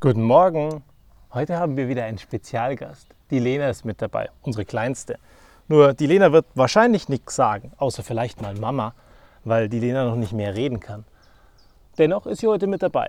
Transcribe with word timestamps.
Guten 0.00 0.22
Morgen. 0.22 0.82
Heute 1.32 1.58
haben 1.58 1.78
wir 1.78 1.88
wieder 1.88 2.04
einen 2.04 2.18
Spezialgast. 2.18 3.08
Die 3.30 3.38
Lena 3.38 3.70
ist 3.70 3.86
mit 3.86 4.02
dabei, 4.02 4.28
unsere 4.42 4.66
Kleinste. 4.66 5.18
Nur 5.66 5.94
die 5.94 6.06
Lena 6.06 6.30
wird 6.30 6.44
wahrscheinlich 6.54 7.08
nichts 7.08 7.36
sagen, 7.36 7.72
außer 7.78 8.02
vielleicht 8.02 8.42
mal 8.42 8.54
Mama, 8.54 8.92
weil 9.44 9.70
die 9.70 9.80
Lena 9.80 10.04
noch 10.04 10.16
nicht 10.16 10.34
mehr 10.34 10.54
reden 10.54 10.78
kann. 10.80 11.04
Dennoch 11.96 12.26
ist 12.26 12.40
sie 12.40 12.48
heute 12.48 12.66
mit 12.66 12.82
dabei. 12.82 13.08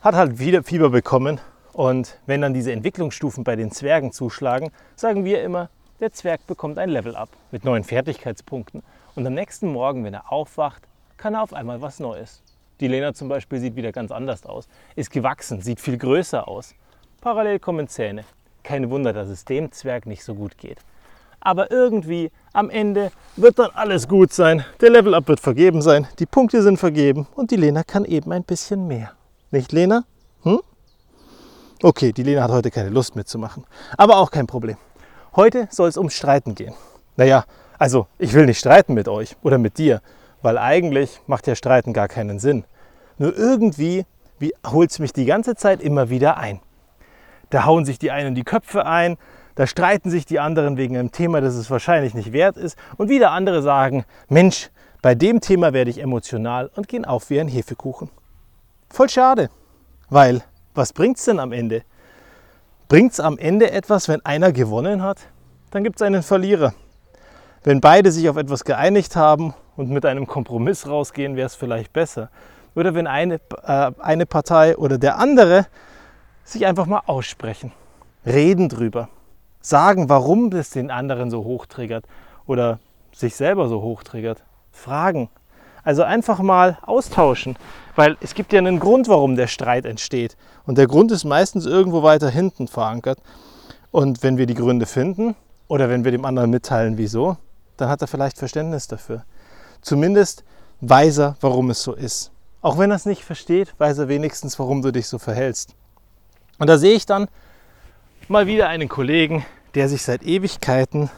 Hat 0.00 0.14
halt 0.14 0.38
wieder 0.38 0.62
Fieber 0.62 0.88
bekommen 0.88 1.38
und 1.74 2.18
wenn 2.24 2.40
dann 2.40 2.54
diese 2.54 2.72
Entwicklungsstufen 2.72 3.44
bei 3.44 3.54
den 3.54 3.70
Zwergen 3.70 4.12
zuschlagen, 4.12 4.70
sagen 4.96 5.26
wir 5.26 5.42
immer, 5.42 5.68
der 6.00 6.12
Zwerg 6.12 6.46
bekommt 6.46 6.78
ein 6.78 6.88
Level 6.88 7.16
up 7.16 7.28
mit 7.50 7.66
neuen 7.66 7.84
Fertigkeitspunkten. 7.84 8.82
Und 9.14 9.26
am 9.26 9.34
nächsten 9.34 9.70
Morgen, 9.70 10.04
wenn 10.04 10.14
er 10.14 10.32
aufwacht, 10.32 10.88
kann 11.18 11.34
er 11.34 11.42
auf 11.42 11.52
einmal 11.52 11.82
was 11.82 12.00
Neues. 12.00 12.43
Die 12.84 12.88
Lena 12.88 13.14
zum 13.14 13.30
Beispiel 13.30 13.60
sieht 13.60 13.76
wieder 13.76 13.92
ganz 13.92 14.10
anders 14.10 14.44
aus, 14.44 14.68
ist 14.94 15.10
gewachsen, 15.10 15.62
sieht 15.62 15.80
viel 15.80 15.96
größer 15.96 16.46
aus. 16.46 16.74
Parallel 17.22 17.58
kommen 17.58 17.88
Zähne. 17.88 18.24
Kein 18.62 18.90
Wunder, 18.90 19.14
dass 19.14 19.28
es 19.28 19.46
dem 19.46 19.72
Zwerg 19.72 20.04
nicht 20.04 20.22
so 20.22 20.34
gut 20.34 20.58
geht. 20.58 20.76
Aber 21.40 21.70
irgendwie 21.70 22.30
am 22.52 22.68
Ende 22.68 23.10
wird 23.36 23.58
dann 23.58 23.70
alles 23.72 24.06
gut 24.06 24.34
sein. 24.34 24.66
Der 24.82 24.90
Level-Up 24.90 25.28
wird 25.28 25.40
vergeben 25.40 25.80
sein, 25.80 26.06
die 26.18 26.26
Punkte 26.26 26.60
sind 26.62 26.76
vergeben 26.76 27.26
und 27.34 27.52
die 27.52 27.56
Lena 27.56 27.84
kann 27.84 28.04
eben 28.04 28.30
ein 28.32 28.44
bisschen 28.44 28.86
mehr. 28.86 29.12
Nicht, 29.50 29.72
Lena? 29.72 30.04
Hm? 30.42 30.60
Okay, 31.82 32.12
die 32.12 32.22
Lena 32.22 32.42
hat 32.42 32.50
heute 32.50 32.70
keine 32.70 32.90
Lust 32.90 33.16
mitzumachen. 33.16 33.64
Aber 33.96 34.18
auch 34.18 34.30
kein 34.30 34.46
Problem. 34.46 34.76
Heute 35.36 35.68
soll 35.70 35.88
es 35.88 35.96
ums 35.96 36.12
Streiten 36.12 36.54
gehen. 36.54 36.74
Naja, 37.16 37.46
also 37.78 38.08
ich 38.18 38.34
will 38.34 38.44
nicht 38.44 38.58
streiten 38.58 38.92
mit 38.92 39.08
euch 39.08 39.36
oder 39.42 39.56
mit 39.56 39.78
dir, 39.78 40.02
weil 40.42 40.58
eigentlich 40.58 41.22
macht 41.26 41.46
ja 41.46 41.54
Streiten 41.54 41.94
gar 41.94 42.08
keinen 42.08 42.38
Sinn. 42.38 42.66
Nur 43.18 43.36
irgendwie 43.36 44.06
holt 44.66 44.90
es 44.90 44.98
mich 44.98 45.12
die 45.12 45.24
ganze 45.24 45.54
Zeit 45.54 45.80
immer 45.80 46.10
wieder 46.10 46.36
ein. 46.36 46.60
Da 47.50 47.64
hauen 47.64 47.84
sich 47.84 47.98
die 47.98 48.10
einen 48.10 48.34
die 48.34 48.44
Köpfe 48.44 48.86
ein, 48.86 49.16
da 49.54 49.66
streiten 49.66 50.10
sich 50.10 50.26
die 50.26 50.40
anderen 50.40 50.76
wegen 50.76 50.96
einem 50.96 51.12
Thema, 51.12 51.40
das 51.40 51.54
es 51.54 51.70
wahrscheinlich 51.70 52.14
nicht 52.14 52.32
wert 52.32 52.56
ist. 52.56 52.76
Und 52.96 53.08
wieder 53.08 53.30
andere 53.30 53.62
sagen, 53.62 54.04
Mensch, 54.28 54.70
bei 55.02 55.14
dem 55.14 55.40
Thema 55.40 55.72
werde 55.72 55.90
ich 55.90 56.00
emotional 56.00 56.70
und 56.74 56.88
gehen 56.88 57.04
auf 57.04 57.30
wie 57.30 57.40
ein 57.40 57.48
Hefekuchen. 57.48 58.10
Voll 58.90 59.08
schade, 59.08 59.50
weil 60.08 60.42
was 60.74 60.92
bringt 60.92 61.18
es 61.18 61.24
denn 61.24 61.38
am 61.38 61.52
Ende? 61.52 61.82
Bringt 62.88 63.12
es 63.12 63.20
am 63.20 63.38
Ende 63.38 63.70
etwas, 63.70 64.08
wenn 64.08 64.24
einer 64.24 64.50
gewonnen 64.50 65.02
hat? 65.02 65.18
Dann 65.70 65.84
gibt 65.84 65.96
es 65.96 66.02
einen 66.02 66.22
Verlierer. 66.22 66.74
Wenn 67.62 67.80
beide 67.80 68.10
sich 68.12 68.28
auf 68.28 68.36
etwas 68.36 68.64
geeinigt 68.64 69.16
haben 69.16 69.54
und 69.76 69.90
mit 69.90 70.04
einem 70.04 70.26
Kompromiss 70.26 70.86
rausgehen, 70.86 71.36
wäre 71.36 71.46
es 71.46 71.54
vielleicht 71.54 71.92
besser. 71.92 72.30
Oder 72.74 72.94
wenn 72.94 73.06
eine, 73.06 73.40
äh, 73.62 73.92
eine 73.98 74.26
Partei 74.26 74.76
oder 74.76 74.98
der 74.98 75.18
andere 75.18 75.66
sich 76.44 76.66
einfach 76.66 76.86
mal 76.86 77.02
aussprechen, 77.06 77.72
reden 78.26 78.68
drüber, 78.68 79.08
sagen, 79.60 80.08
warum 80.08 80.50
das 80.50 80.70
den 80.70 80.90
anderen 80.90 81.30
so 81.30 81.44
hochtriggert 81.44 82.04
oder 82.46 82.78
sich 83.12 83.36
selber 83.36 83.68
so 83.68 83.80
hochtriggert, 83.80 84.42
fragen. 84.72 85.28
Also 85.84 86.02
einfach 86.02 86.40
mal 86.40 86.78
austauschen, 86.82 87.56
weil 87.94 88.16
es 88.20 88.34
gibt 88.34 88.52
ja 88.52 88.58
einen 88.58 88.80
Grund, 88.80 89.06
warum 89.08 89.36
der 89.36 89.46
Streit 89.46 89.84
entsteht. 89.84 90.36
Und 90.66 90.78
der 90.78 90.86
Grund 90.86 91.12
ist 91.12 91.24
meistens 91.24 91.66
irgendwo 91.66 92.02
weiter 92.02 92.30
hinten 92.30 92.68
verankert. 92.68 93.18
Und 93.90 94.22
wenn 94.22 94.38
wir 94.38 94.46
die 94.46 94.54
Gründe 94.54 94.86
finden 94.86 95.36
oder 95.68 95.88
wenn 95.88 96.04
wir 96.04 96.10
dem 96.10 96.24
anderen 96.24 96.50
mitteilen, 96.50 96.96
wieso, 96.98 97.36
dann 97.76 97.88
hat 97.88 98.00
er 98.00 98.08
vielleicht 98.08 98.38
Verständnis 98.38 98.88
dafür. 98.88 99.24
Zumindest 99.82 100.44
weiß 100.80 101.18
er, 101.18 101.36
warum 101.40 101.70
es 101.70 101.82
so 101.82 101.92
ist. 101.92 102.33
Auch 102.64 102.78
wenn 102.78 102.90
er 102.90 102.96
es 102.96 103.04
nicht 103.04 103.22
versteht, 103.22 103.74
weiß 103.76 103.98
er 103.98 104.08
wenigstens, 104.08 104.58
warum 104.58 104.80
du 104.80 104.90
dich 104.90 105.06
so 105.06 105.18
verhältst. 105.18 105.74
Und 106.58 106.66
da 106.66 106.78
sehe 106.78 106.94
ich 106.94 107.04
dann 107.04 107.28
mal 108.26 108.46
wieder 108.46 108.68
einen 108.68 108.88
Kollegen, 108.88 109.44
der 109.74 109.90
sich 109.90 110.02
seit 110.02 110.22
Ewigkeiten 110.22 111.10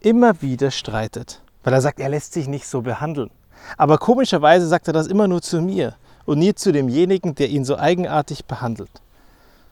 immer 0.00 0.42
wieder 0.42 0.70
streitet, 0.70 1.40
weil 1.64 1.72
er 1.72 1.80
sagt, 1.80 1.98
er 1.98 2.10
lässt 2.10 2.34
sich 2.34 2.46
nicht 2.46 2.66
so 2.66 2.82
behandeln. 2.82 3.30
Aber 3.78 3.96
komischerweise 3.96 4.66
sagt 4.66 4.86
er 4.86 4.92
das 4.92 5.06
immer 5.06 5.28
nur 5.28 5.40
zu 5.40 5.62
mir 5.62 5.94
und 6.26 6.40
nie 6.40 6.54
zu 6.54 6.72
demjenigen, 6.72 7.34
der 7.34 7.48
ihn 7.48 7.64
so 7.64 7.78
eigenartig 7.78 8.44
behandelt. 8.44 8.90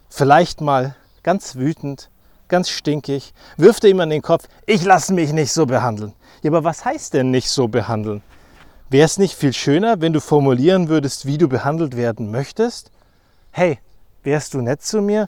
Vielleicht 0.08 0.62
mal 0.62 0.96
ganz 1.22 1.56
wütend, 1.56 2.08
ganz 2.48 2.70
stinkig, 2.70 3.34
wirft 3.58 3.84
er 3.84 3.90
ihm 3.90 4.00
an 4.00 4.08
den 4.08 4.22
Kopf, 4.22 4.48
ich 4.64 4.86
lasse 4.86 5.12
mich 5.12 5.34
nicht 5.34 5.52
so 5.52 5.66
behandeln. 5.66 6.14
Ja, 6.40 6.50
aber 6.50 6.64
was 6.64 6.86
heißt 6.86 7.12
denn 7.12 7.30
nicht 7.30 7.50
so 7.50 7.68
behandeln? 7.68 8.22
Wäre 8.90 9.04
es 9.04 9.18
nicht 9.18 9.34
viel 9.34 9.52
schöner, 9.52 10.00
wenn 10.00 10.14
du 10.14 10.20
formulieren 10.20 10.88
würdest, 10.88 11.26
wie 11.26 11.36
du 11.36 11.46
behandelt 11.46 11.94
werden 11.94 12.30
möchtest? 12.30 12.90
Hey, 13.50 13.80
wärst 14.22 14.54
du 14.54 14.62
nett 14.62 14.82
zu 14.82 15.02
mir? 15.02 15.26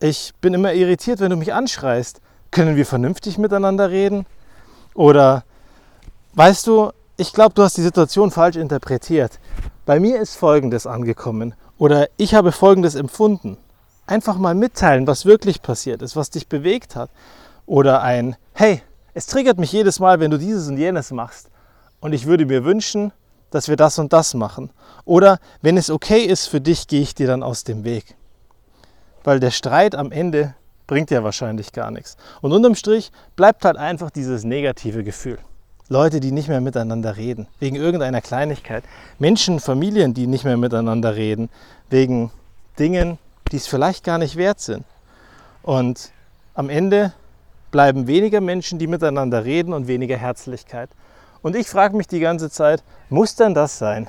Ich 0.00 0.32
bin 0.40 0.52
immer 0.52 0.72
irritiert, 0.72 1.20
wenn 1.20 1.30
du 1.30 1.36
mich 1.36 1.54
anschreist. 1.54 2.20
Können 2.50 2.74
wir 2.74 2.86
vernünftig 2.86 3.38
miteinander 3.38 3.90
reden? 3.90 4.26
Oder 4.94 5.44
weißt 6.34 6.66
du, 6.66 6.90
ich 7.16 7.32
glaube, 7.32 7.54
du 7.54 7.62
hast 7.62 7.76
die 7.76 7.82
Situation 7.82 8.32
falsch 8.32 8.56
interpretiert. 8.56 9.38
Bei 9.86 10.00
mir 10.00 10.20
ist 10.20 10.34
Folgendes 10.34 10.84
angekommen 10.84 11.54
oder 11.78 12.08
ich 12.16 12.34
habe 12.34 12.50
Folgendes 12.50 12.96
empfunden. 12.96 13.58
Einfach 14.08 14.38
mal 14.38 14.56
mitteilen, 14.56 15.06
was 15.06 15.24
wirklich 15.24 15.62
passiert 15.62 16.02
ist, 16.02 16.16
was 16.16 16.30
dich 16.30 16.48
bewegt 16.48 16.96
hat. 16.96 17.10
Oder 17.64 18.02
ein, 18.02 18.34
hey, 18.54 18.82
es 19.14 19.26
triggert 19.26 19.58
mich 19.58 19.70
jedes 19.70 20.00
Mal, 20.00 20.18
wenn 20.18 20.32
du 20.32 20.38
dieses 20.38 20.66
und 20.66 20.78
jenes 20.78 21.12
machst. 21.12 21.48
Und 22.00 22.12
ich 22.12 22.26
würde 22.26 22.46
mir 22.46 22.64
wünschen, 22.64 23.12
dass 23.50 23.68
wir 23.68 23.76
das 23.76 23.98
und 23.98 24.12
das 24.12 24.34
machen. 24.34 24.70
Oder 25.04 25.38
wenn 25.62 25.76
es 25.76 25.90
okay 25.90 26.22
ist 26.24 26.46
für 26.46 26.60
dich, 26.60 26.86
gehe 26.86 27.00
ich 27.00 27.14
dir 27.14 27.26
dann 27.26 27.42
aus 27.42 27.64
dem 27.64 27.84
Weg 27.84 28.16
weil 29.28 29.40
der 29.40 29.50
Streit 29.50 29.94
am 29.94 30.10
Ende 30.10 30.54
bringt 30.86 31.10
ja 31.10 31.22
wahrscheinlich 31.22 31.72
gar 31.72 31.90
nichts. 31.90 32.16
Und 32.40 32.52
unterm 32.52 32.74
Strich 32.74 33.12
bleibt 33.36 33.62
halt 33.66 33.76
einfach 33.76 34.10
dieses 34.10 34.42
negative 34.42 35.04
Gefühl. 35.04 35.36
Leute, 35.90 36.18
die 36.18 36.32
nicht 36.32 36.48
mehr 36.48 36.62
miteinander 36.62 37.18
reden, 37.18 37.46
wegen 37.60 37.76
irgendeiner 37.76 38.22
Kleinigkeit. 38.22 38.84
Menschen, 39.18 39.60
Familien, 39.60 40.14
die 40.14 40.26
nicht 40.26 40.44
mehr 40.44 40.56
miteinander 40.56 41.14
reden, 41.14 41.50
wegen 41.90 42.30
Dingen, 42.78 43.18
die 43.52 43.56
es 43.56 43.66
vielleicht 43.66 44.02
gar 44.02 44.16
nicht 44.16 44.36
wert 44.36 44.60
sind. 44.60 44.86
Und 45.62 46.10
am 46.54 46.70
Ende 46.70 47.12
bleiben 47.70 48.06
weniger 48.06 48.40
Menschen, 48.40 48.78
die 48.78 48.86
miteinander 48.86 49.44
reden 49.44 49.74
und 49.74 49.88
weniger 49.88 50.16
Herzlichkeit. 50.16 50.88
Und 51.42 51.56
ich 51.56 51.68
frage 51.68 51.96
mich 51.96 52.06
die 52.06 52.20
ganze 52.20 52.50
Zeit, 52.50 52.82
muss 53.08 53.34
denn 53.36 53.54
das 53.54 53.78
sein? 53.78 54.08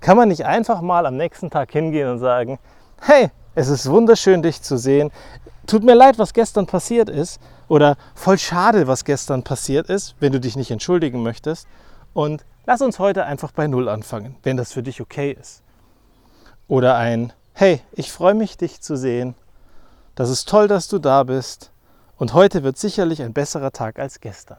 Kann 0.00 0.16
man 0.16 0.28
nicht 0.28 0.46
einfach 0.46 0.80
mal 0.80 1.06
am 1.06 1.16
nächsten 1.16 1.50
Tag 1.50 1.72
hingehen 1.72 2.08
und 2.08 2.18
sagen, 2.18 2.58
hey, 3.00 3.30
es 3.54 3.68
ist 3.68 3.90
wunderschön, 3.90 4.42
dich 4.42 4.62
zu 4.62 4.76
sehen. 4.76 5.10
Tut 5.66 5.82
mir 5.82 5.94
leid, 5.94 6.18
was 6.18 6.32
gestern 6.32 6.66
passiert 6.66 7.08
ist. 7.08 7.40
Oder 7.68 7.96
voll 8.14 8.38
schade, 8.38 8.86
was 8.86 9.04
gestern 9.04 9.42
passiert 9.42 9.90
ist, 9.90 10.14
wenn 10.20 10.32
du 10.32 10.40
dich 10.40 10.56
nicht 10.56 10.70
entschuldigen 10.70 11.22
möchtest. 11.22 11.66
Und 12.14 12.44
lass 12.66 12.80
uns 12.80 12.98
heute 12.98 13.24
einfach 13.24 13.52
bei 13.52 13.66
Null 13.66 13.88
anfangen, 13.88 14.36
wenn 14.42 14.56
das 14.56 14.72
für 14.72 14.82
dich 14.82 15.00
okay 15.00 15.32
ist. 15.32 15.62
Oder 16.68 16.96
ein, 16.96 17.32
hey, 17.52 17.80
ich 17.92 18.12
freue 18.12 18.34
mich, 18.34 18.56
dich 18.56 18.80
zu 18.80 18.96
sehen. 18.96 19.34
Das 20.14 20.30
ist 20.30 20.48
toll, 20.48 20.68
dass 20.68 20.88
du 20.88 20.98
da 20.98 21.24
bist. 21.24 21.72
Und 22.16 22.34
heute 22.34 22.62
wird 22.62 22.78
sicherlich 22.78 23.22
ein 23.22 23.32
besserer 23.32 23.72
Tag 23.72 23.98
als 23.98 24.20
gestern. 24.20 24.58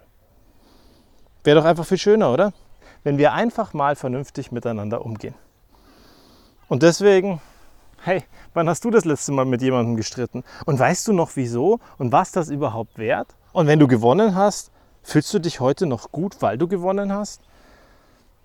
Wäre 1.44 1.60
doch 1.60 1.66
einfach 1.66 1.86
viel 1.86 1.98
schöner, 1.98 2.32
oder? 2.32 2.54
Wenn 3.04 3.18
wir 3.18 3.34
einfach 3.34 3.74
mal 3.74 3.96
vernünftig 3.96 4.52
miteinander 4.52 5.06
umgehen. 5.06 5.36
Und 6.68 6.84
deswegen 6.84 7.42
Hey, 8.02 8.24
wann 8.54 8.70
hast 8.70 8.86
du 8.86 8.92
das 8.92 9.04
letzte 9.04 9.34
Mal 9.34 9.44
mit 9.44 9.62
jemandem 9.62 9.98
gestritten? 9.98 10.46
Und 10.66 10.80
weißt 10.80 11.06
du 11.10 11.14
noch 11.14 11.32
wieso 11.36 11.82
und 11.98 12.14
was 12.14 12.32
das 12.32 12.50
überhaupt 12.50 12.98
wert? 12.98 13.36
Und 13.52 13.68
wenn 13.68 13.78
du 13.78 13.88
gewonnen 13.88 14.36
hast, 14.36 14.72
fühlst 15.04 15.34
du 15.34 15.40
dich 15.40 15.60
heute 15.60 15.86
noch 15.86 16.14
gut, 16.14 16.42
weil 16.42 16.58
du 16.58 16.70
gewonnen 16.70 17.12
hast? 17.12 17.42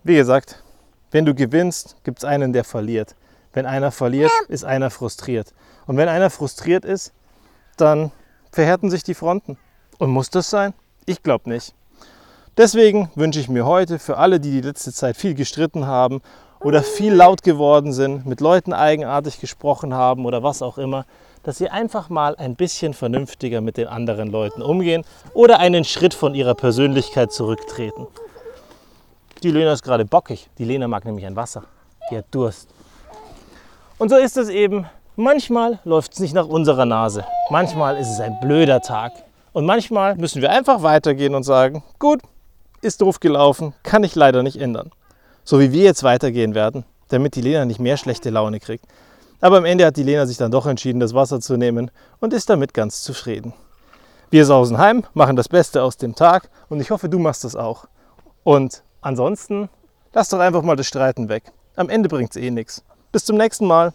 Wie 0.03 0.15
gesagt, 0.15 0.61
wenn 1.11 1.25
du 1.25 1.33
gewinnst, 1.33 1.95
gibt 2.03 2.17
es 2.17 2.25
einen, 2.25 2.51
der 2.51 2.65
verliert. 2.65 3.15
Wenn 3.53 3.65
einer 3.65 3.91
verliert, 3.91 4.31
ist 4.49 4.65
einer 4.65 4.89
frustriert. 4.89 5.53
Und 5.87 5.95
wenn 5.95 6.09
einer 6.09 6.29
frustriert 6.29 6.83
ist, 6.83 7.13
dann 7.77 8.11
verhärten 8.51 8.89
sich 8.89 9.03
die 9.03 9.13
Fronten. 9.13 9.57
Und 9.99 10.09
muss 10.09 10.29
das 10.29 10.49
sein? 10.49 10.73
Ich 11.05 11.23
glaube 11.23 11.49
nicht. 11.49 11.73
Deswegen 12.57 13.09
wünsche 13.15 13.41
ich 13.41 13.49
mir 13.49 13.65
heute 13.65 13.99
für 13.99 14.17
alle, 14.17 14.39
die 14.39 14.51
die 14.51 14.61
letzte 14.61 14.93
Zeit 14.93 15.17
viel 15.17 15.33
gestritten 15.33 15.87
haben 15.87 16.21
oder 16.61 16.83
viel 16.83 17.13
laut 17.13 17.43
geworden 17.43 17.91
sind, 17.91 18.25
mit 18.25 18.39
Leuten 18.39 18.71
eigenartig 18.71 19.41
gesprochen 19.41 19.93
haben 19.93 20.25
oder 20.25 20.41
was 20.41 20.61
auch 20.61 20.77
immer, 20.77 21.05
dass 21.43 21.57
sie 21.57 21.69
einfach 21.69 22.07
mal 22.09 22.37
ein 22.37 22.55
bisschen 22.55 22.93
vernünftiger 22.93 23.59
mit 23.59 23.75
den 23.75 23.87
anderen 23.87 24.29
Leuten 24.29 24.61
umgehen 24.61 25.03
oder 25.33 25.59
einen 25.59 25.83
Schritt 25.83 26.13
von 26.13 26.33
ihrer 26.33 26.55
Persönlichkeit 26.55 27.33
zurücktreten. 27.33 28.07
Die 29.43 29.51
Lena 29.51 29.73
ist 29.73 29.83
gerade 29.83 30.05
bockig. 30.05 30.49
Die 30.57 30.63
Lena 30.63 30.87
mag 30.87 31.03
nämlich 31.03 31.25
ein 31.25 31.35
Wasser. 31.35 31.65
Die 32.09 32.17
hat 32.17 32.25
Durst. 32.31 32.69
Und 33.97 34.07
so 34.07 34.15
ist 34.15 34.37
es 34.37 34.47
eben. 34.47 34.85
Manchmal 35.17 35.79
läuft 35.83 36.13
es 36.13 36.19
nicht 36.19 36.33
nach 36.33 36.47
unserer 36.47 36.85
Nase. 36.85 37.25
Manchmal 37.49 37.97
ist 37.97 38.09
es 38.09 38.21
ein 38.21 38.39
blöder 38.39 38.79
Tag. 38.79 39.11
Und 39.51 39.65
manchmal 39.65 40.15
müssen 40.15 40.41
wir 40.41 40.51
einfach 40.51 40.83
weitergehen 40.83 41.35
und 41.35 41.43
sagen, 41.43 41.83
gut, 41.99 42.21
ist 42.85 43.01
doof 43.01 43.19
gelaufen, 43.19 43.73
kann 43.83 44.03
ich 44.03 44.15
leider 44.15 44.43
nicht 44.43 44.61
ändern 44.61 44.91
so 45.45 45.59
wie 45.59 45.71
wir 45.71 45.83
jetzt 45.83 46.03
weitergehen 46.03 46.55
werden, 46.55 46.83
damit 47.07 47.35
die 47.35 47.41
Lena 47.41 47.63
nicht 47.63 47.79
mehr 47.79 47.95
schlechte 47.95 48.31
Laune 48.31 48.59
kriegt. 48.59 48.85
Aber 49.39 49.57
am 49.57 49.65
Ende 49.65 49.85
hat 49.85 49.95
die 49.95 50.03
Lena 50.03 50.25
sich 50.25 50.37
dann 50.37 50.51
doch 50.51 50.65
entschieden, 50.65 50.99
das 50.99 51.13
Wasser 51.13 51.39
zu 51.39 51.55
nehmen 51.55 51.91
und 52.19 52.33
ist 52.33 52.49
damit 52.49 52.73
ganz 52.73 53.03
zufrieden. 53.03 53.53
Wir 54.31 54.45
sausen 54.45 54.79
heim, 54.79 55.05
machen 55.13 55.35
das 55.35 55.47
Beste 55.47 55.83
aus 55.83 55.97
dem 55.97 56.15
Tag 56.15 56.49
und 56.67 56.81
ich 56.81 56.89
hoffe, 56.89 57.07
du 57.07 57.19
machst 57.19 57.43
das 57.43 57.55
auch. 57.55 57.85
Und 58.43 58.83
ansonsten, 59.01 59.69
lass 60.13 60.29
doch 60.29 60.39
einfach 60.39 60.63
mal 60.63 60.75
das 60.75 60.87
Streiten 60.87 61.29
weg. 61.29 61.51
Am 61.75 61.89
Ende 61.89 62.09
bringt 62.09 62.31
es 62.31 62.41
eh 62.41 62.49
nichts. 62.49 62.83
Bis 63.11 63.23
zum 63.23 63.37
nächsten 63.37 63.67
Mal. 63.67 63.93